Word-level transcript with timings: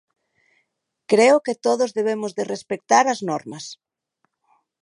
Creo 1.11 1.37
que 1.45 1.59
todos 1.65 1.93
debemos 1.99 2.31
de 2.37 2.43
respectar 2.53 3.05
as 3.07 3.19
normas. 3.29 3.65